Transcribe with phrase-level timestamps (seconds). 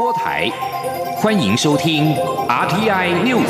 [0.00, 0.48] 播台，
[1.18, 2.14] 欢迎收听
[2.48, 3.44] RTI News。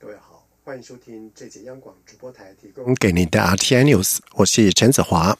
[0.00, 5.38] 各位好，欢迎收听这节央广主播台提供给您的 RTI News，我是陈子华。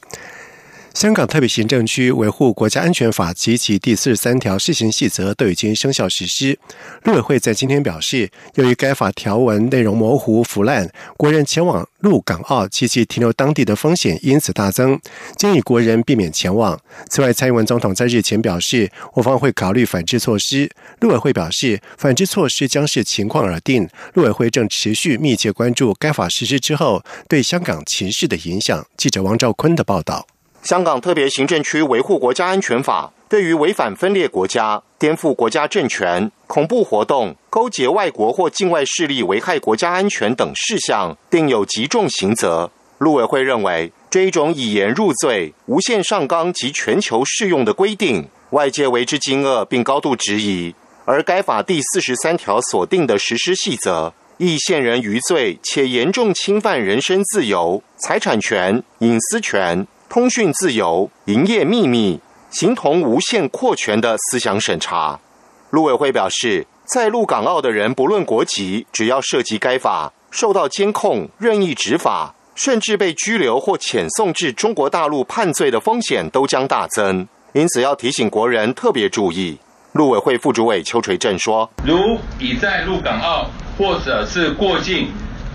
[0.98, 6.58] 香港特别行政区维护国家安全法及其第四十三条施行细则都已经生效实施。
[7.04, 14.98] 陆委会在今天表示，由于该法条文内容模糊腐烂，国人前往陆港澳及其停留当地的风险因此大增，
[15.36, 16.76] 建议国人避免前往。
[17.08, 20.68] 此外，蔡英文总统在日前表示，我方会考虑反制措施。
[20.98, 23.88] 陆委会表示，反制措施将视情况而定。
[24.14, 28.84] 陆委会正持续密切关注该法实施之后对香港情势的影响。
[28.96, 30.26] 记者王兆坤的报道。
[30.62, 42.70] 香港特别行政区维护国家安全法对于违反分裂国家、颠覆国家政权、恐怖活动、勾结外国或境外势力危害国家安全等事项，定有极重刑责。
[42.98, 50.74] 陆委会认为，这一种以言入罪、无限上纲及全球适用的规定，外界为之惊愕，并高度质疑。
[51.04, 59.86] 而该法第四十三条所定的实施细则，亦陷人于罪，且严重侵犯人身自由、财产权、隐私权。
[60.08, 62.18] 通讯自由、营业秘密，
[62.50, 65.20] 形同无限扩权的思想审查。
[65.68, 77.28] 陆委会表示，在陆港澳的人，不论国籍，只要涉及该法，受到监控、任意执法，甚至被拘留或遣送至中国大陆判罪的风险都将大增。
[77.52, 79.58] 因此，要提醒国人特别注意。
[79.92, 85.08] 陆委会副主委邱垂正说：“如已在陆港澳或者是过境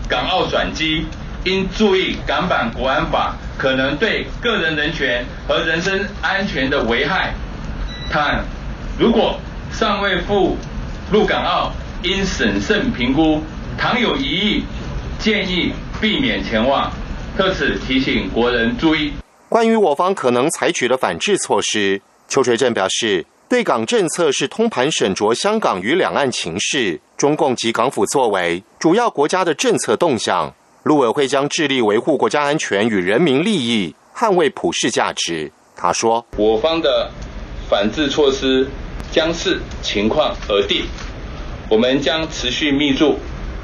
[0.07, 1.05] 港澳转机。”
[1.43, 7.33] 应注意港版国安法可能对个人人权和人身安全的危害。
[8.11, 8.43] 但
[8.97, 9.39] 如果
[9.71, 10.57] 尚未赴
[11.11, 11.71] 陆港澳，
[12.03, 13.41] 应审慎评估，
[13.77, 14.63] 倘有疑义，
[15.19, 16.91] 建议避免前往。
[17.35, 19.11] 特此提醒国人注意。
[19.49, 30.53] 关于我方可能采取的反制措施，邱垂正表示，对港政策是通盘审酌香港与两岸情势、中共及港府作为、主要国家的政策动向。
[30.83, 35.49] 陆委会将致力维护国家安全与人民利益，捍卫普世价值。
[35.77, 37.09] 他说：“我方的
[37.69, 38.67] 反制措施
[39.09, 40.83] 将视情况而定，
[41.69, 43.17] 我们将持续密注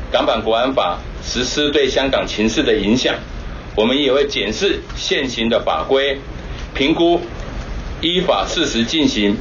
[0.10, 3.14] 港版国安法实施对香港情势的影响。
[3.76, 6.18] 我们也会检视现行的法规，
[6.74, 7.20] 评估
[8.00, 9.36] 依法适时进行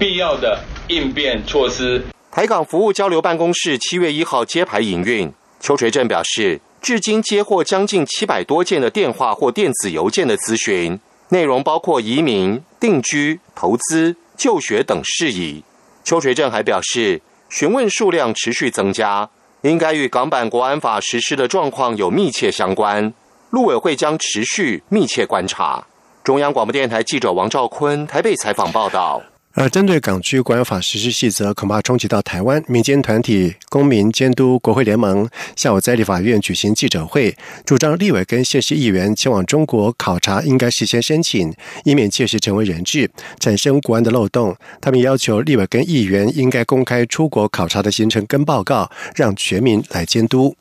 [0.00, 2.02] 必要的应变措施。”
[2.32, 5.32] 台港服务交流办公室七月一号揭牌营运。
[5.60, 6.60] 邱垂正表示。
[6.80, 10.98] 至今接获将近七百多件的电话或电子邮件的咨询，
[11.28, 15.62] 内容包括移民、定居、投资、就学等事宜。
[16.02, 17.20] 邱垂正还表示，
[17.50, 19.28] 询问数量持续增加，
[19.60, 23.12] 应该与港版国安法实施的状况有密切相关。
[23.50, 25.86] 陆委会将持续密切观察。
[26.24, 29.22] 中央广播电台记者王兆坤台北采访报道。
[29.54, 41.52] 而针对港区国安法实施细则，恐怕冲击到台湾民间团体公民监督国会联盟下午在立法院举行记者会，主张立委跟县市议员前往中国考察应该事先申请，
[41.84, 44.56] 以免届时成为人质，产生国安的漏洞。
[44.80, 50.54] 他们要求立委跟议员应该公开出国考察的行程跟报告，让全民来监督。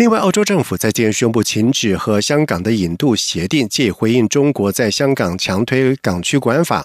[0.00, 6.82] 另外，澳洲政府在今天宣布停止和香港的引渡协定，借回应中国在香港强推港区国安法。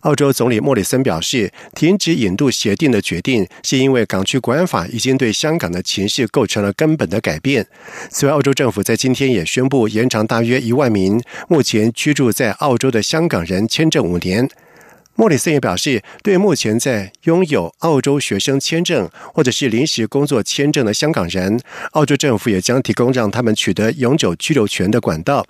[0.00, 7.66] 澳洲总理莫里森表示，停止引渡协定的决定是因为港区国安法已经对香港的情势构成了根本的改变。
[8.08, 14.48] 此外，澳洲政府在今天也宣布延长大约一万名目前居住在澳洲的香港人签证五年。
[15.16, 21.58] 莫里森也表示，对目前在拥有澳洲学生签证或者是临时工作签证的香港人，
[21.92, 25.46] 澳洲政府也将提供让他们取得永久居留权的管道。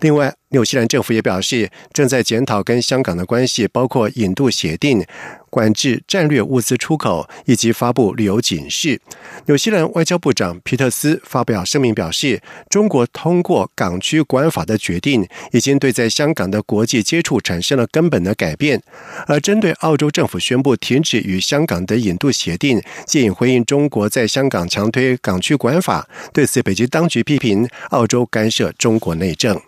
[0.00, 5.04] 另外，纽西兰政府也表示，正在检讨跟香港的关系，包括引渡协定、
[5.50, 9.00] 管制战略物资出口以及发布旅游警示。
[9.46, 12.40] 纽西兰外交部长皮特斯发表声明表示，
[12.70, 18.80] 中国通过港区国安法的决定，已经对在香港的国际接触产生了根本的改变。
[19.26, 29.60] 而针对澳洲政府宣布停止与香港的引渡协定，借以回应中国在香港强推港区国安法，对此北京当局批评澳洲干涉中国内政。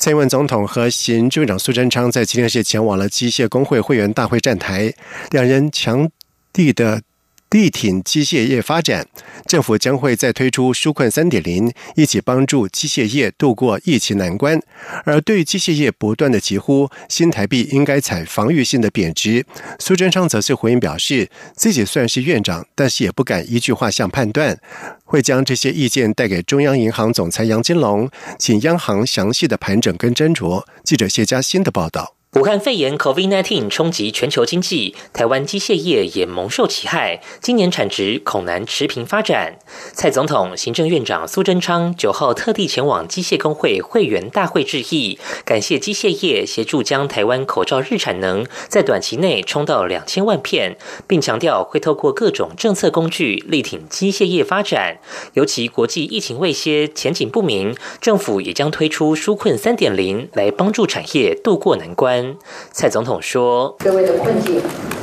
[0.00, 4.94] 蔡英文总统和行政院长苏贞昌在今天是前往了机械工会会员大会站台，
[5.32, 6.08] 两人强
[6.52, 7.02] 地的
[7.50, 9.06] 力挺机械业发展，
[9.46, 14.60] 政府将会再推出纾困三点零，一起帮助机械业度过疫情难关。
[15.04, 19.46] 而对机械业不断的疾呼新台币应该采防御性的贬值，
[19.78, 24.58] 苏贞昌则是回应表示，自己算是院长，但是也不敢一句话下判断，
[25.04, 30.64] 会将这些意见带给中央银行总裁杨金龙，请央行详细的盘整跟斟酌。
[30.84, 32.17] 记者谢佳欣的报道。
[32.38, 39.58] 武汉肺炎 （COVID-19） 冲击全球经济，台湾机械业也蒙受其害，今年产值恐难持平发展。
[39.92, 50.76] 蔡总统、行政院长苏贞昌九号特地前往机械工会会员大会致意，感谢机械业协助将台湾口罩日产能在短期内冲到两千万片，
[51.08, 54.98] 并强调会透过各种政策工具力挺机械业发展。
[55.32, 62.27] 尤其国际疫情未歇，前景不明，政府也将推出纾困三点零来帮助产业渡过难关。
[62.72, 64.60] 蔡总统说：“各位的困境，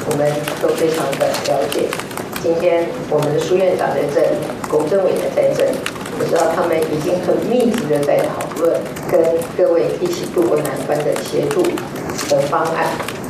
[0.09, 0.31] 我们
[0.61, 1.87] 都非常的了解。
[2.41, 4.37] 今天我们的书院长在这里，
[4.69, 5.77] 龚政委也在这里，
[6.19, 8.79] 我知道他们已经很密集的在讨论，
[9.09, 9.21] 跟
[9.57, 11.63] 各位一起渡过难关的协助
[12.29, 12.87] 的方案。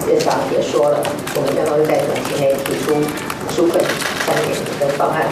[0.08, 1.00] 院长也说了，
[1.36, 2.94] 我们将会在短期内提出
[3.50, 3.84] 纾困
[4.26, 5.28] 三点的方案。”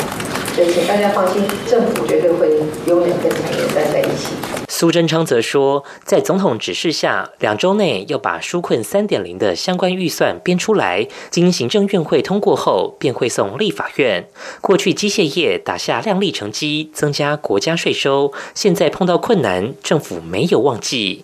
[0.56, 4.62] 所以，请大家放心，政府绝对会永远跟产业站在一起。
[4.75, 14.27] 苏贞昌则说，在总统指示下，两周内要把纾困三点零的相关预算编出来，经行政院会通过后，便会送立法院。
[14.61, 21.23] 过去机械业打下亮丽成绩，增加国家税收，现在碰到困难，政府没有忘记。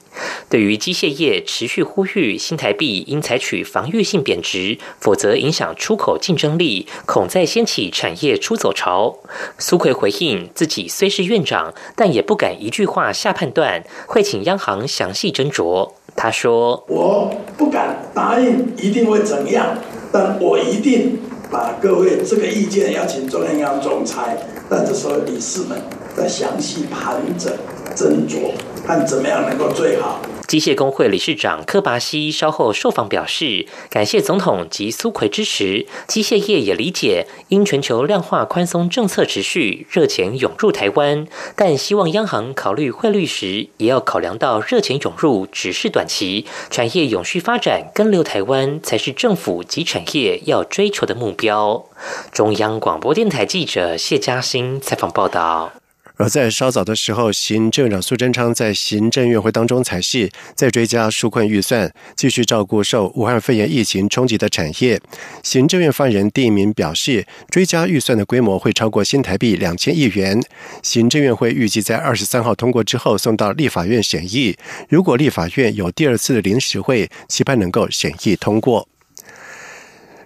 [0.50, 9.18] 对于机械业持续呼吁新台币应采取防御性贬值，否则影响出口竞争力，恐再掀起产业出走潮。
[9.58, 15.92] 苏奎回应，自己虽是院长，但也不敢一句话下判断，会请央行详细斟酌。
[16.16, 19.78] 他说：“我不敢答应一定会怎样，
[20.12, 21.18] 但我一定
[21.50, 24.38] 把各位这个意见要请中央总裁，
[24.70, 25.80] 但这时候理事们
[26.16, 27.54] 再详细盘整
[27.96, 28.52] 斟酌。”
[28.90, 30.20] 看怎么样能够最好。
[30.48, 51.86] 机械工会理事长柯拔西稍后受访表示，感谢总统及苏奎支持，机械业也理解，因全球量化宽松政策持续，热钱涌入台湾，但希望央行考虑汇率时，也要考量到热钱涌入只是短期，产业永续发展跟留台湾才是政府及产业要追求的目标。
[52.32, 55.79] 中央广播电台记者谢嘉欣采访报道。
[56.20, 65.00] 而在稍早的时候，行政长苏贞昌在行政院会当中才是在追加纾困预算，继续照顾受武汉肺炎疫情冲击的产业。
[65.44, 70.44] 行政院发言人丁一明表示，追加预算的规模会超过新台币两千亿元。
[70.84, 74.58] 行政院会预计在二十三号通过之后送到立法院审议，
[74.90, 78.90] 如果立法院有第二次的临时会，期盼能够审议通过。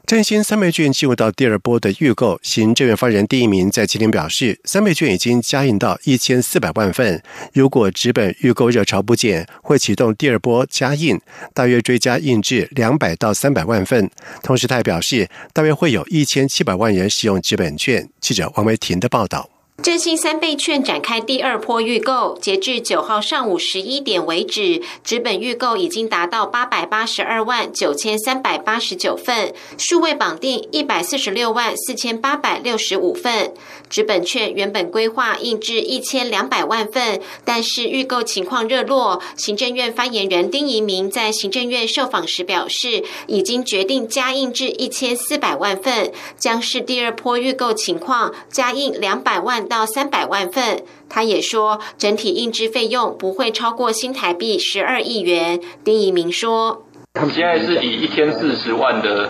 [0.05, 7.23] 振兴三倍券进入到第二波的预购，行政院发言人第一名在今天表示，三倍券已经加印到一千四百万份，
[7.53, 11.19] 如果纸本预购热潮不减，会启动第二波加印，
[11.53, 14.11] 大约追加印至两百到三百万份。
[14.44, 18.09] 同时，他也表示，大约会有一千七百万人使用纸本券。
[18.19, 19.52] 记者王维婷的报道。
[19.81, 33.51] 振兴三倍券展开第二波预购，截至九号上午十一点为止，纸本预购已经达到八百八十二万九千三百八十九份，数位绑定一百四十六万四千八百六十五份。
[33.94, 39.22] 纸本券原本规划印制一千两百万份，但是预购情况热络。
[39.38, 49.68] 行政院发言人丁仪明在行政院受访时表示，已经决定加印至一千四百万份，将是第二波预购情况加印两百万。
[49.69, 55.62] 到三百万份，他也说整体印制费用不会超过新台币十二亿元。
[55.83, 56.82] 丁仪明说
[57.29, 59.29] ：“现在是以一天四十万的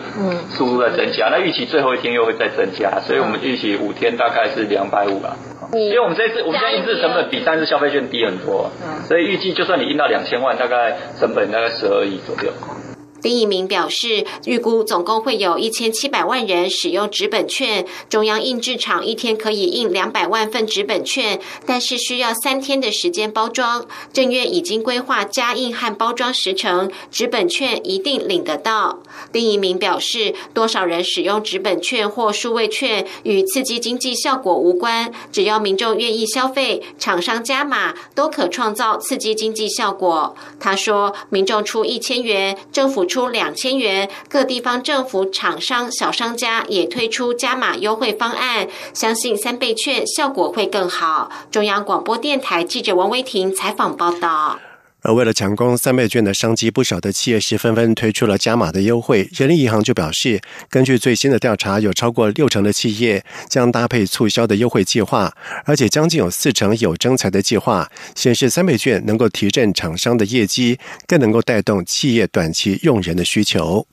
[0.52, 5.36] 速度在增加，那预期最后一天又会再增加，所以我们预期五天大概是两百五吧。
[5.74, 8.72] 因为我们这次我们现在印制成本比上次消费券低很多，
[9.08, 12.54] 所以预计就算你印到两千万，大概成本大概十二亿左右。”
[13.24, 17.86] 丁一鸣表示，预估总共会有一千七百万人使用纸本券。
[18.10, 23.86] 中央印制厂一天可以印两百万份纸本券，但是需要三天的时间包装。
[24.12, 29.00] 正院已经规划加印和包装时程，纸本券一定领得到。
[29.32, 40.36] 丁一鸣表示，多少人使用纸本券或数位券与刺激经济效果无关，只要民众愿意消费，厂商加码都可创造刺激经济效果。
[40.60, 43.08] 他说，民众出一千元，政府。
[43.14, 51.30] 出两千元，各地方政府、厂商、小商家也推出加码优惠方案，相信三倍券效果会更好。
[51.52, 54.60] 中央广播电台记者王威婷采访报道。
[55.04, 59.30] 而为了抢攻三倍券的商机，不少的企业是纷纷推出了加码的优惠。
[59.34, 73.86] 人力银行就表示，根据最新的调查，有超过六成的企业将搭配促销的优惠计划，而且将近有四成有征才的计划，显示三倍券能够提振厂商的业绩，更能够带动企业短期用人的需求。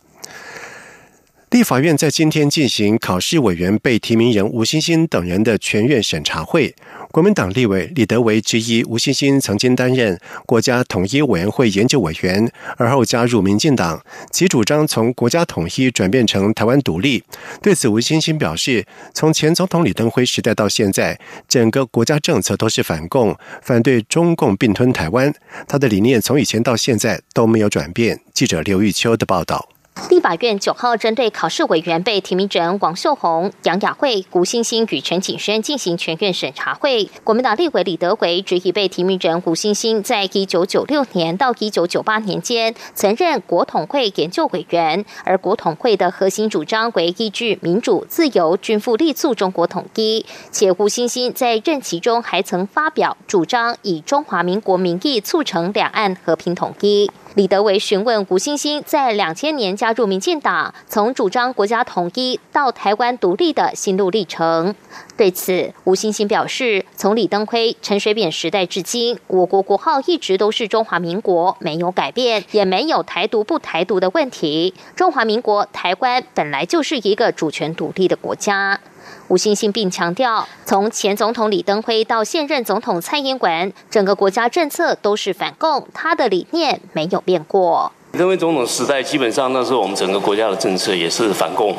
[1.50, 6.72] 立法院在今天进行考试委员被提名人吴欣欣等人的全院审查会。
[7.10, 10.16] 国民党立委李德维质疑吴欣欣曾经担任
[10.46, 17.24] 国家统一委员会研究委员，而后加入民进党，其主张从国家统一转变成台湾独立。
[17.60, 25.34] 对此，吴欣欣表示，从前总统李登辉时代到现在，整个国家政策都是反共，反对中共并吞台湾。
[25.66, 28.20] 他的理念从以前到现在都没有转变。
[28.32, 29.68] 记者刘玉秋的报道。
[30.08, 37.08] 立法院九号针对考试委员被提名人王秀红、杨雅慧、吴欣欣与陈景生进行全院审查会。
[37.22, 50.26] 国民党立委李德维质疑被提名人吴欣欣在一九九六年到一九九八年间曾任国统会研究委员，而国统会的核心主张为依据民主、自由、均富、力促中国统一。
[50.50, 57.10] 且胡欣欣在任期中还曾发表主张以中华民国名义促成两岸和平统一。
[57.34, 64.74] 李德维询问吴欣欣在两千年加入民进党，从主张国家统一到台湾独立的心路历程。
[65.16, 74.74] 对此，吴欣欣表示，从李登辉、陈水扁时代至今，我国国号一直都是中华民国，没有改变，也没有台独不台独的问题。
[74.96, 78.80] 中华民国台湾本来就是一个主权独立的国家。
[79.28, 87.92] 吴欣欣并强调，从前总统李登辉到现任总统蔡英文，整个国家政策都是反共，他的理念没有变过。
[88.12, 91.72] 认为总统时代，基本上那是我们整个国家的政策也是反共，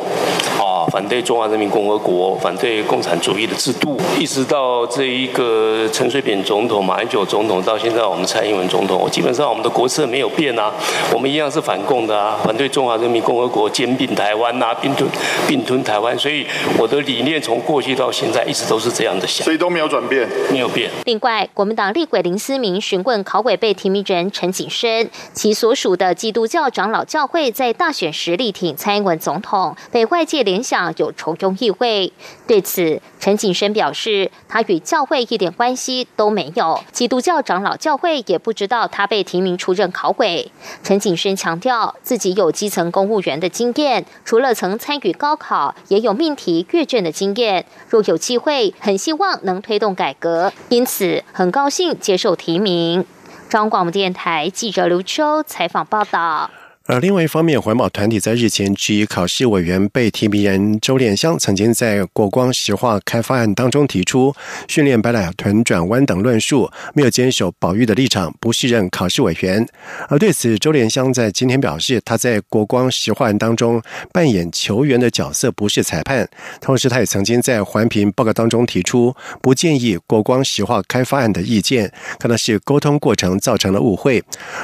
[0.57, 4.00] 好，反对中华人民共和国，反对共产主义的制度。
[4.19, 10.71] 一直到这一个陈水扁总统、马英九总统，到现在我们蔡英文总统，基本上我们的国策没有变啊，
[11.13, 15.10] 我们一样是反共的啊，反对中华人民共和国兼并台湾呐，并吞
[15.48, 16.17] 并吞台湾。
[16.19, 16.45] 所以
[16.77, 20.89] 我的理念从过去到现在一直都是这样的想，所以都没有转变，没有变。
[21.05, 26.12] 另外，国民党立委林思明询问考委被提名人陈景生，其所属的。
[26.21, 32.13] 基督教长老教会在大选时力挺蔡英文总统，被外界联想有仇中意味。
[32.47, 40.50] 对此，陈景生表示，他与教会一点关系都没有，基督教长老教会也不知道他被提名出任考委。
[40.81, 47.65] 陈景生强调，自己有基层公务员的经验，除了曾参与高考，也有命题阅卷的经验。
[47.89, 53.05] 若有机会，很希望能推动改革，因此很高兴接受提名。
[53.50, 56.50] 中广播电台记者刘秋采访报道。
[56.88, 64.33] 而另外一方面，环保团体在日前质疑考试委员被提名人周连香曾经在国光石化开发案当中提出
[64.67, 69.65] 训练白奶豚转弯等论述，没有坚守保育的立场，不适任考试委员。
[70.09, 73.79] 而对此，周连香在今天表示，他在国光石化案当中
[74.11, 76.27] 扮演球员的角色，不是裁判。
[76.59, 84.23] 同时，他也曾经在环评报告当中提出不建议国光石化开发案的意见，可能是沟通过程造成了误会。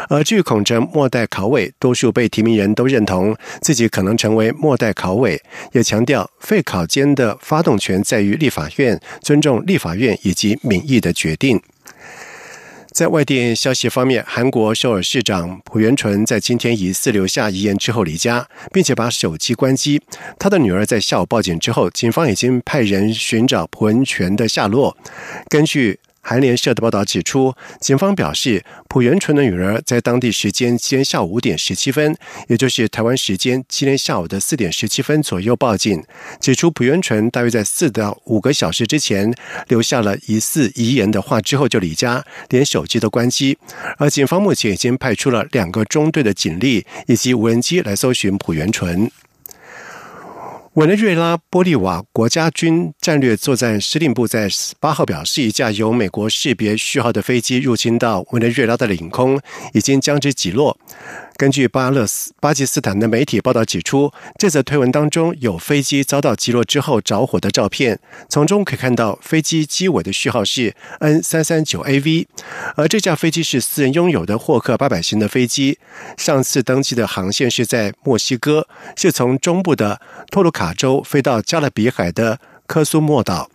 [0.09, 2.06] 而据孔哲末代考委，多数。
[2.11, 11.61] 被提名人都认同自己可能成为末代考委，也强调废考监的发动权在于立法院，尊重立法院以及民意的决定。
[12.93, 20.01] 在外电消息方面，韩国首尔市长朴元淳在今天疑似留下遗言之后离家，并且把手机关机。
[20.39, 24.97] 他的女儿在下午报警之后，警方已经派人寻找朴元淳的下落。
[25.47, 25.99] 根据
[26.29, 32.17] 韩联社的报道指出，警方表示，朴元淳的女儿在当地时间今天下午五点十七分，
[32.49, 36.03] 也就是台湾时间今天下午的四点十七分左右报警，
[36.41, 39.33] 指出朴元淳大约在四到五个小时之前
[39.69, 43.57] 留下了疑似遗言的话之后就离家，连手机都关机。
[43.97, 49.09] 而警方目前已经派出了两个中队的警力以及无人机来搜寻朴元淳。
[50.77, 54.47] 委内瑞拉玻利瓦国家军战略作战司令部在
[54.79, 59.41] 八号表示，一架由美国识别序号的飞机入侵到委内瑞拉的领空，
[59.73, 60.77] 已经将之击落。
[61.37, 72.25] 根据巴勒斯巴基斯坦的媒体报道指出，这则推文当中有飞机遭到击落之后着火的照片，从中可以看到飞机机尾的序号是 N 三三九 AV，
[72.75, 75.77] 而这架飞机是私人拥有的霍克八百型的飞机，
[76.17, 80.01] 上次登机的航线是在墨西哥，是从中部的
[80.31, 83.47] 托鲁卡州飞到加勒比海的科苏莫岛。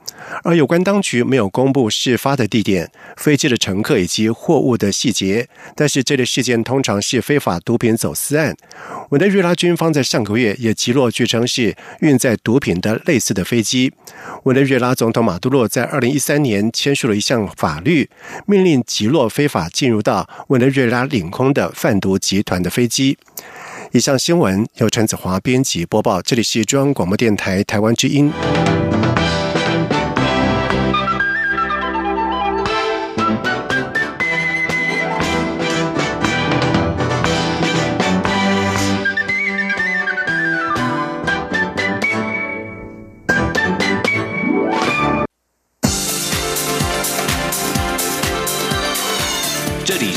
[0.43, 5.49] 而有关当局没有公布事发的地点、飞机的乘客以及货物的细节。
[5.75, 8.57] 但是这类事件通常是非法毒品走私案。
[9.11, 13.93] 委内瑞拉军方在上个月也击落据称是运载毒品的类似的飞机。
[14.45, 18.09] 委内瑞拉总统马杜洛在二零一三年签署了一项法律，
[18.47, 23.19] 命令击落非法进入到委内瑞拉领空的贩毒集团的飞机。
[23.93, 28.33] 以上新闻由陈子华编辑播报，这里是中央广播电台台湾之音。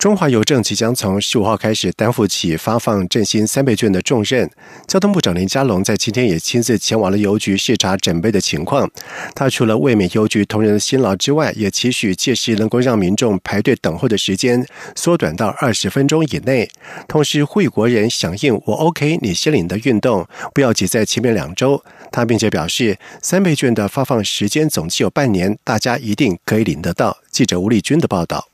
[0.00, 4.50] 中华邮政即将从十五号开始担负起发放振兴三倍券的重任。
[4.86, 8.90] 交通部长林佳龙在今天也亲自前往了邮局视察准备的情况。
[9.34, 14.66] 他除了为免邮局同仁的辛劳之外，也期许届时能够让民众排队等候的时间
[14.96, 16.70] 缩短到二十分钟以内。
[17.06, 21.84] 同时，呼吁国人响应“我 OK，你先领”的运动，不要挤在前面两周。
[22.10, 27.18] 他并且表示，三倍券的发放时间总计有半年，大家一定可以领得到。
[27.30, 28.49] 记者吴丽君的报道。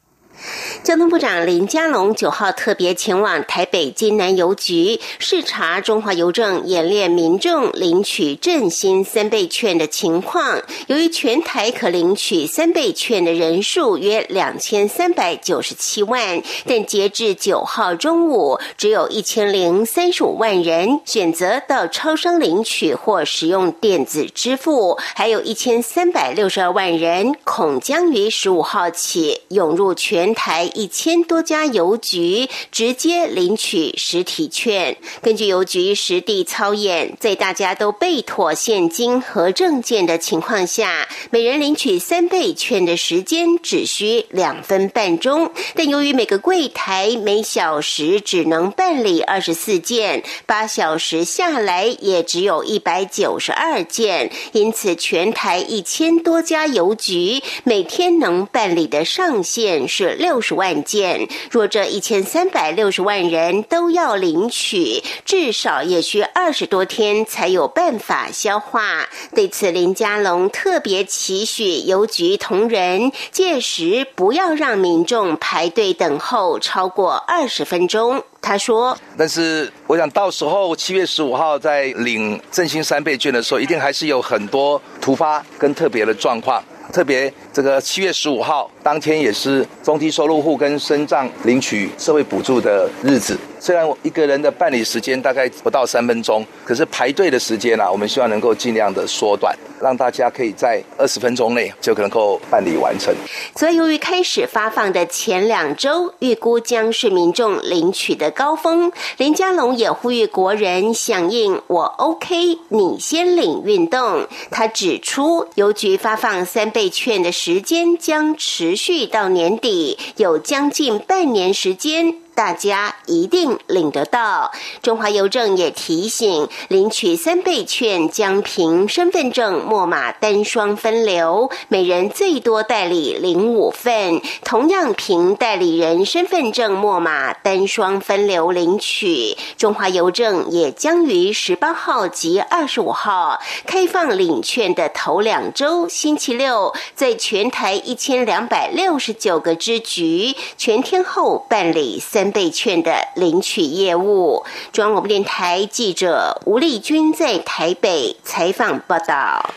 [0.83, 10.63] 交通部长林佳龙九号特别前往台北金南邮局视察中华邮政演练民众领取振兴三倍券的情况。
[10.87, 30.26] 由于全台可领取三倍券的人数约两千三百九十七万，但截至九号中午，只有一千零三十五万人选择到超商领取或使用电子支付，还有一千三百六十二万人恐将于十五号起涌入全。
[30.27, 34.97] 全台一千多家邮局直接领取实体券。
[35.23, 45.53] 根据邮局实地操演，在大家都备妥现金和证件的情况下，每人领取三倍券的时间只需两分半钟。
[45.77, 60.16] 但由于每个柜台每小时只能办理二十四件，八小时下来也只有一百九十二件，因此全台一千多家邮局每天能办理的上限是。
[60.17, 69.07] 六十万件，若这一千三百六十万人都要领取，至少也需二十多天才有办法消化。
[69.35, 78.23] 对此，林佳龙特别期许邮局同仁，届时不要让民众排队等候超过二十分钟。
[78.43, 93.37] 他说：“但是我想到时候七月十五号在领振兴三倍券的时候，一定还是有很多突发跟特别的状况，特别。”这个七月十五号当天也是中低收入户跟身障领取社会补助的日子。
[93.59, 103.13] 虽然我一个人的办理时间大概不到三分钟，可是排队的时间呢，我们希望能够尽量的缩短，让大家可以在二十分钟内就可能够办理完成。
[103.57, 108.93] 所以，由于开始发放的前两周，预估将是民众领取的高峰。
[109.17, 114.29] 林佳龙也呼吁国人响应“我 OK，你先领”运动。
[114.53, 117.33] 他指出，邮局发放三倍券的。
[117.33, 122.15] 时间将持续到年底，有将近半年时间。
[122.37, 124.53] 大家一定领得到。
[124.83, 134.21] 中华邮政也提醒，领取三倍券将凭身份证末码单双分流，每人最多代理领五份。
[134.45, 139.35] 同样凭代理人身份证末码单双分流领取。
[139.57, 152.26] 中华邮政也将于十八号及二十五号开放领券的头两周，星期六在全台一千两百六十九个支局全天候办理三。
[152.33, 159.51] 备券的领取业务，中央广播电台记者吴丽君在台北采访报道。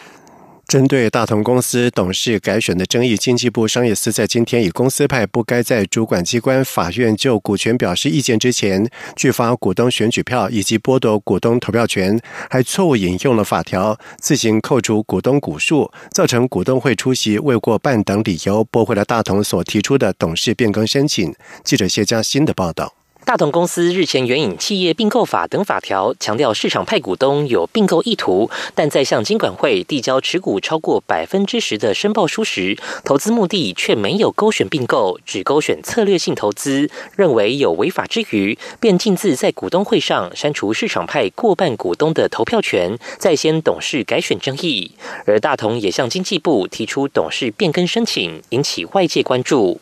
[0.70, 21.34] 针对大同公司董事改选的争议，经济部商业司在今天以公司派不该在主管机关法院就股权表示意见之前拒发股东选举票，以及剥夺股东投票权，还错误引用了法条，自行扣除股东股数，造成股东会出席未过半等理由，驳回了大同所提出的董事变更申请。
[21.64, 22.99] 记者谢佳欣的报道。
[23.30, 44.94] 大同公司日前援引企业并购法等法条，强调市场派股东有并购意图，但在向金管会递交持股超过百分之十的申报书时，投资目的却没有勾选并购，只勾选策略性投资，认为有违法之余，便径自在股东会上删除市场派过半股东的投票权，再掀董事改选争议。
[45.28, 49.80] 而大同也向经济部提出董事变更申请，引起外界关注。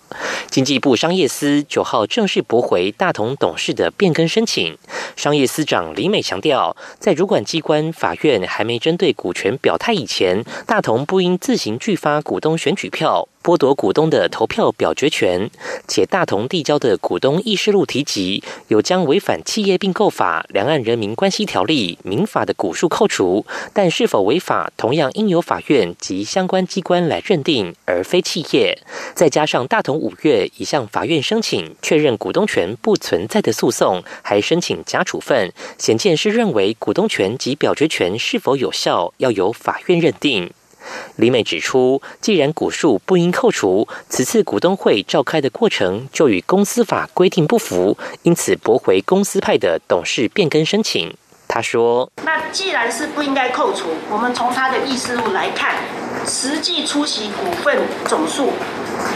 [0.50, 3.37] 经济部商业司九号正式驳回大同。
[3.40, 4.78] 董事的变更申请，
[5.16, 13.28] 商业司长李美强调，在主管机关法院还没针对股权表态以前，大同不应自行拒发股东选举票。
[13.48, 15.50] 剥夺股东的投票表决权，
[15.88, 28.78] 且大同递交的股东议事录提及有将违反企业并购法、两岸人民关系条例、民法的股数扣除，但是否违法，同样应由法院及相关机关来认定，而非企业。
[29.16, 40.52] 再加上大同五月已向法院申请确认股东权不存在的诉讼，还申请假处分，显见是认为股东权及表决权是否有效，要由法院认定。
[41.18, 51.16] 李美指出，既然股数不应扣除，此次股东会召开的过程就与公司法规定不符，因此驳回公司派的董事变更申请。
[51.48, 55.76] 他说：“那既然是不应该扣除，我们从他的意思路来看，
[56.28, 58.52] 实际出席股份总数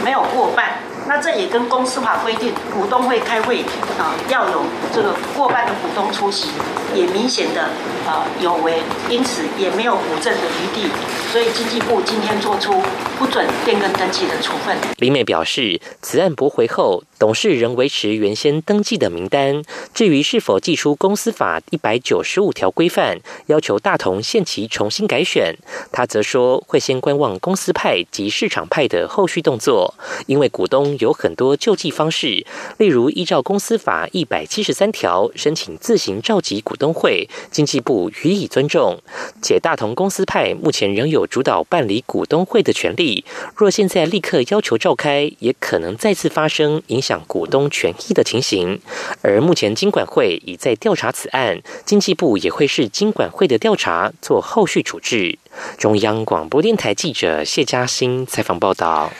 [0.02, 3.60] 没有过半。”那这也跟公司法规定，股东会开会
[3.98, 4.62] 啊要有
[4.92, 6.48] 这个过半的股东出席，
[6.94, 7.62] 也明显的
[8.06, 10.88] 啊有违，因此也没有补正的余地，
[11.30, 12.80] 所以经济部今天做出
[13.18, 14.76] 不准变更登记的处分。
[14.98, 17.02] 李美表示，此案驳回后。
[17.22, 19.62] 董事仍维持原先登记的名单。
[19.94, 25.54] 至于是否寄出公司法一百九十五条规范，要求大同限期重新改选，
[25.92, 29.94] 他则说会先观望公司派及市场派的后续动作，
[30.26, 32.46] 因为股东有很多救济方式，
[32.78, 38.98] 例如依照公司法一百七十三条申请自行召集股东会，经济部予以尊重。
[39.42, 43.24] 且大同公司派目前仍有主导办理股东会的权利，
[43.56, 47.20] 若现在立刻要求召开，也可能再次发生影响。
[47.26, 48.78] 股东权益的情形，
[49.22, 55.38] 而目前金管会已在调查此案，经济部也会视金管会的调查做后续处置。
[55.78, 59.10] 中央广播电台记者谢嘉欣采访报道。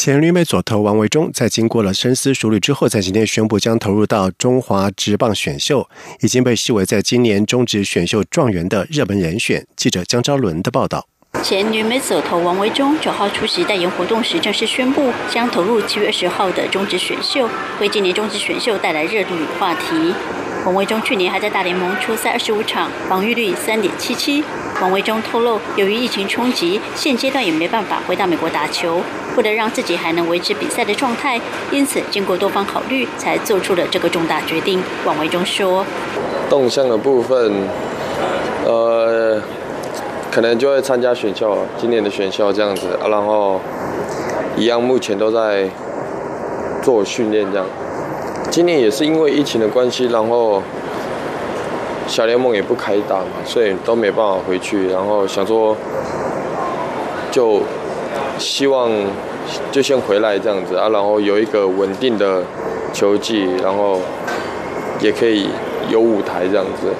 [0.00, 5.88] 前旅美左投王维忠在经过了深思熟虑之后，在今天宣布将投入到中华职棒选秀，
[6.20, 9.66] 已经被视为在今年中职选秀状元的热门人选。
[9.74, 11.08] 记者江昭伦的报道。
[11.42, 20.14] 前女美走投王维忠九号出席代言活动时，正式宣布将投入七月二十号的中职选秀，为今年中职选秀带来热度与话题。
[20.64, 24.44] 王维忠去年还在大联盟出赛二十五场，防御率三点七七。
[24.80, 29.02] 王维忠透露，由于疫情冲击，现阶段也没办法回到美国打球，
[29.38, 34.82] 为了让自己还能维持比赛的状态，因此经过多方考虑，才做出了这个重大决定。
[35.04, 35.86] 王维忠说
[36.50, 37.52] ：“动向的部分，
[38.66, 39.40] 呃。”
[40.30, 43.58] 可能就会参加选秀，今年的选秀这样子啊，然后
[44.56, 45.66] 一样目前都在
[46.82, 47.66] 做训练这样。
[48.50, 50.62] 今年也是因为疫情的关系，然后
[52.06, 54.88] 小联盟也不开打嘛，所以都没办法回去。
[54.88, 55.74] 然后想说，
[57.32, 57.62] 就
[58.38, 58.90] 希望
[59.70, 62.42] 就先回来这样子啊，然后有一个稳定的
[62.92, 64.00] 球技，然后
[65.00, 65.48] 也可以
[65.90, 66.92] 有舞台这样子。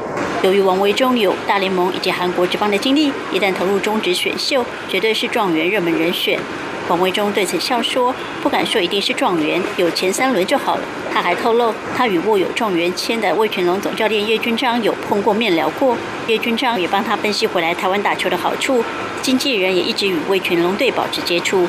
[0.42, 6.38] 由于王维忠有大联盟以及韩国职棒的经历，一旦投入中职选秀，绝对是状元热门人选。
[6.88, 10.82] 王维忠对此笑说：“不敢说一定是状元，有前三轮就好了。”
[11.12, 15.96] 他还透露，他与握有状元签的魏全龙总教练叶军章有碰过面聊过，
[16.28, 18.82] 叶军章也帮他分析回来台湾打球的好处，
[19.20, 21.66] 经纪人也一直与魏全龙队保持接触。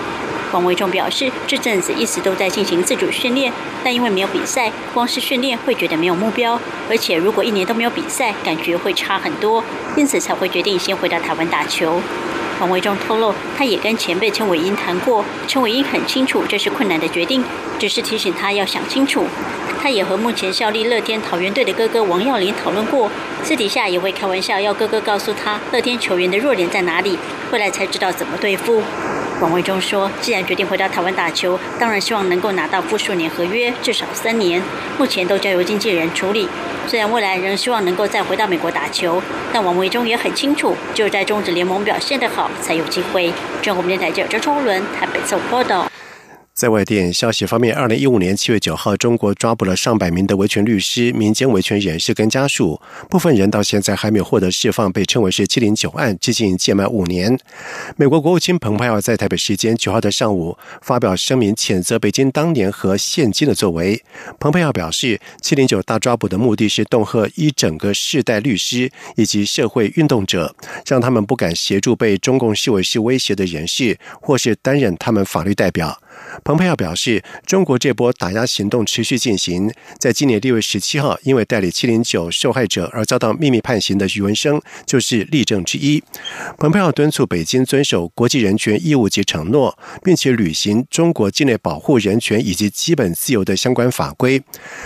[0.52, 3.52] 王维忠表示，这阵子一直都在进行自主训练，
[3.84, 6.60] 但因为没有比赛，光是训练会觉得没有目标，
[6.90, 9.64] 而且如果一年都没有比赛，感觉会差很多，
[9.96, 12.02] 因此才会决定先回到台湾打球。
[12.60, 17.44] 王维忠透露，他也跟前辈陈伟英谈过，陈伟英很清楚这是困难的决定，
[17.78, 19.26] 只是提醒他要想清楚。
[19.82, 23.10] 他也和目前效力乐天桃园队的哥哥王耀林讨论过，
[23.44, 27.18] 私底下也会开玩笑要哥哥告诉他乐天球员的弱点在哪里，
[27.54, 28.84] 未来才知道怎么对付。
[29.42, 34.62] 王维忠说：“既然决定回到台湾打球，当然希望能够拿到复数年合约，至少三年。
[34.98, 36.50] 目前都交由经纪人处理。
[36.86, 39.22] 虽然未来仍希望能够再回到美国打球，
[39.54, 43.32] 但王维忠也很清楚，只有在中职联盟表现得好，才有机会。”
[43.64, 45.90] 中国电台记者周超伦台北做报道。
[46.60, 57.40] 在外电消息方面，二零一五年七月九号，中国抓捕了上百名的维权律师、民间维权人士跟家属，部分人到现在还没有获得释放，被称为是“七零九案”，至今届满五年。
[57.96, 64.04] 美国国务卿蓬佩奥在台北时间九号的上午发表声明，谴责北京当年和现今的作为。
[64.38, 70.54] 蓬佩奥表示，“七零九大抓捕”的目的是恫吓一整个世代律师以及社会运动者，
[70.86, 75.98] 让他们不敢协助被中共视为是威胁的人士，或是担任他们法律代表。
[76.44, 79.72] 蓬佩奥表示，中国这波打压行动持续进行。
[79.98, 86.02] 在今年六月十七号，因为代理七零九受害者而遭到秘密判刑的余文生就是例证之一。
[86.58, 94.42] 蓬佩奥敦促北京遵守国际人权义务及承诺，并且履行中国境内保护人权以及基本自由的相关法规。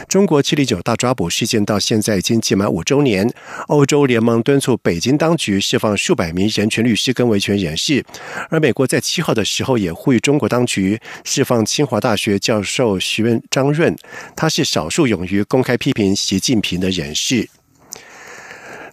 [0.08, 3.32] 中国七零九大抓捕事件到现在已经届满五周年，
[3.68, 8.04] 欧洲联盟敦促北京当局释放数百名人权律师跟维权人士，
[8.50, 11.00] 而美国在七号的时候也呼吁中国当局。
[11.24, 13.96] 释放清华大学教授徐润张润，
[14.36, 17.50] 他是少数勇于公开批评习近平的人士。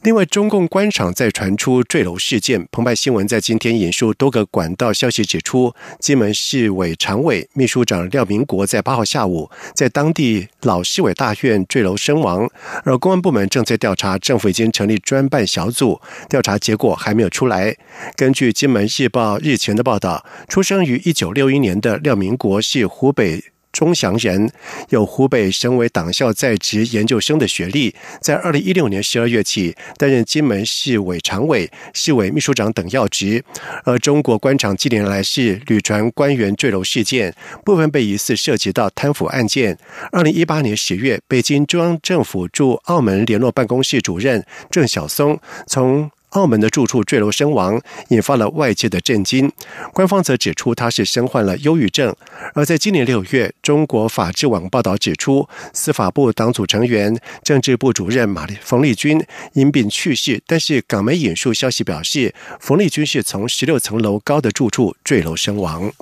[0.03, 2.67] 另外，中共官场再传出坠楼事件。
[2.73, 12.49] 澎湃新闻在今天引述多个管道消息指出，金门市委常委秘书长廖明国在八号下午在当地老市委大院坠楼身亡，
[12.85, 17.77] 而公安部门正在调查，政府已经成立专办小组，调查结果还没有出来。
[18.17, 23.45] 根据金门日报日前的报道，出生于一九六一年的廖明国是湖北。
[23.73, 24.51] 钟祥人
[24.91, 33.43] 有湖北省委党校在职研究生的学历，在二零一六年十二月起担任金门市委常委、市委秘书长等要职。
[33.85, 39.79] 而中国官场近年来是屡传官员坠楼事件，部分被疑似涉及到贪腐案件。
[40.13, 46.11] 二零一八年十月，北京中央政府驻澳门联络办公室主任郑晓松从。
[46.31, 49.51] 澳门的住处坠楼身亡，引发了外界的震惊。
[49.93, 52.15] 官方则指出他是身患了忧郁症。
[52.55, 60.41] 而在今年六月，中国法制网报道指出，司法部党组成员、政治部主任马丽冯丽君因病去世。
[60.47, 65.93] 但是港媒引述消息表示，冯丽君是从十六层楼高的住处坠楼身亡。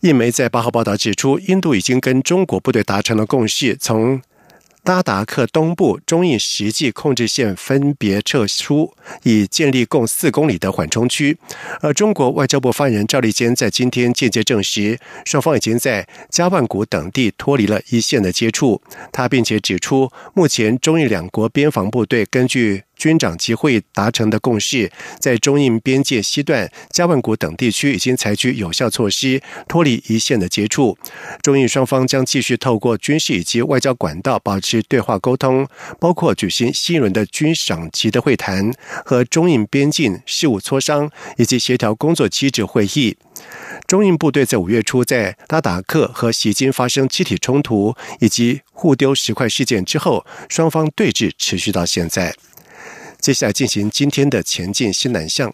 [0.00, 4.20] 印媒在八号报道指出，印度已经跟中国部队达成了共识，从。
[4.88, 11.36] 拉达克东部中印实际控制线分别撤出，以建立共四公里的缓冲区。
[11.82, 18.80] 而中国外交部发言人赵立坚在今天间接证实，双方已经在加万古等地脱离了一线的接触。
[19.12, 22.84] 他并且指出，目前中印两国边防部队根据。
[22.98, 30.98] 军长级会议达成的共识，在中印边界西段加万古等地区已经采取有效措施，脱离一线的接触。
[31.40, 35.66] 中印双方将继续透过军事以及外交管道保持对话沟通，
[36.00, 38.72] 包括举行新一轮的军长级的会谈
[39.04, 43.16] 和中印边境事务磋商，以及协调工作机制会议。
[43.86, 52.34] 中印部队在五月初在拉达克和袭金发生机体冲突以及互丢石块事件之后，双方对峙持续到现在。
[53.20, 55.52] 接下来进行今天的前进新南向。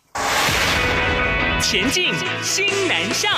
[1.61, 3.33] 前进新南向。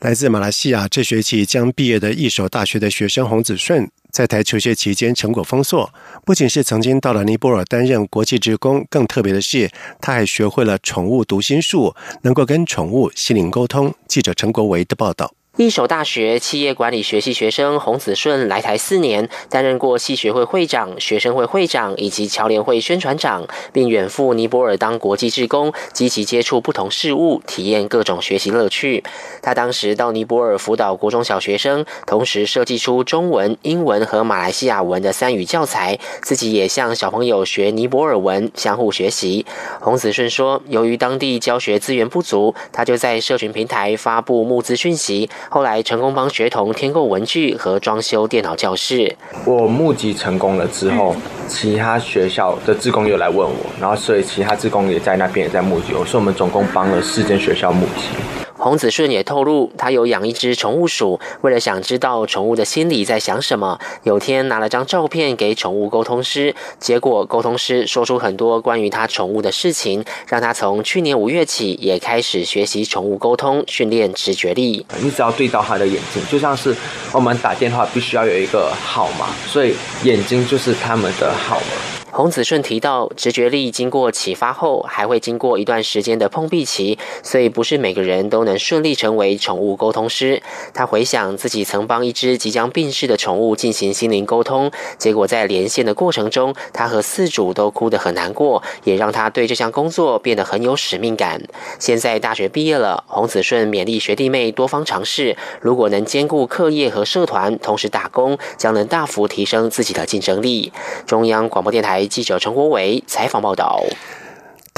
[0.00, 3.90] 来自马来西亚这学期将毕业的一所大学的学生洪子顺。
[4.10, 5.92] 在台求学期间，成果丰硕。
[6.24, 13.94] 不仅是曾经到了尼泊尔担任国际职工，更特别的是，他还学会了宠物读心术，能够跟宠物心灵沟通。
[14.06, 15.37] 记者陈国维的报道。
[15.58, 29.02] 一手大学企业管理学系学生洪子顺来台四年，担任过系学会会长、学生会会长以及侨联会宣传长，并远赴尼泊尔当国际志工，积极接触不同事物，体验各种学习乐趣。
[29.42, 39.44] 他当时到尼泊尔辅导国中小学生，同时设计出中文、英文和马来西亚文的三语教材，自己也向小朋友学尼泊尔文，相互学习。
[39.80, 45.28] 洪子顺说，由于当地教学资源不足，他就在社群平台发布募资讯息。
[45.50, 49.16] 后来成功帮学童添购文具和装修电脑教室。
[49.46, 51.16] 我募集成功了之后，
[51.48, 58.47] 其他学校的职工又来问我，然后所以其他职工也在那边也在募集，所以我们总共帮了四间学校募集。
[58.58, 74.84] 洪子顺也透露，他有养一只宠物鼠，为了想知道宠物的心里在想什么，有天拿了张照片给宠物沟通师，结果沟通师说出很多关于他宠物的事情，让他从去年五月起也开始学习宠物沟通，训练直觉力。
[75.00, 76.74] 你只要对到他的眼睛，就像是
[77.12, 81.97] 我们打电话必须要有一个号码，所以眼睛就是他们的号码。
[82.18, 90.42] 洪子顺提到，直觉力经过启发后，还会经过一段时间的碰壁期，所以不是每个人都能顺利成为宠物沟通师。
[90.74, 101.40] 他回想自己曾帮一只即将病逝的宠物进行心灵沟通，结果在连线的过程中，他和饲主都哭得很难过，也让他对这项工作变得很有使命感。
[101.78, 110.72] 现在大学毕业了，洪子顺勉励学弟妹多方尝试，如果能兼顾课业和社团，同时打工，将能大幅提升自己的竞争力。
[111.06, 112.07] 中央广播电台。
[112.08, 113.84] 记者陈国伟采访报道。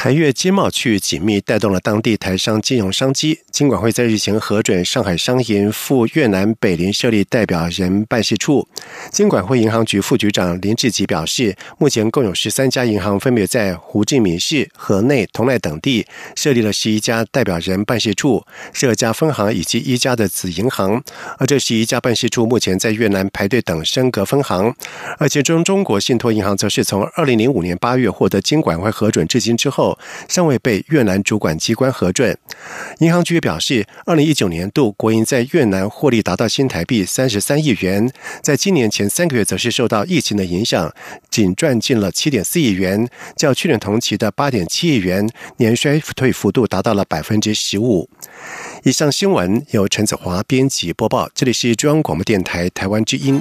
[0.01, 3.41] 台越经贸区域紧密，带动了当地台商金融商机。
[3.51, 8.67] 金管会在日前核准上海商银赴越南北林设立代表人办事处。
[9.13, 21.05] 金管会银行局副局长林志吉表示，目前共有十三家银行分别在胡志明市、河内、同奈等地设立了十一家代表人办事处、十二家分行以及一家的子银行。
[21.37, 24.75] 而这十一家办事处目前在越南排队等升格分行。
[25.19, 29.90] 而其中，中国信托银行则是从二零零五年八月获得金管会核准至今之后。
[30.29, 32.37] 尚未被越南主管机关核准。
[32.99, 38.11] 银行局表示，二零一九年度国营在越南获利达到新台币三十三亿元，
[38.43, 40.93] 在今年前三个月则是受到疫情的影响，
[41.31, 48.09] 仅赚进了七点四亿元，较去年同期的八点七亿元年衰退幅度达到了百分之十五。
[48.85, 53.41] 以上新闻由陈子华编辑播报，这里是中央广播电台台湾之音。